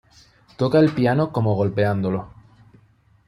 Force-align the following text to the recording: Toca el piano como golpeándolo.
Toca 0.57 0.79
el 0.79 0.89
piano 0.91 1.31
como 1.31 1.53
golpeándolo. 1.53 2.31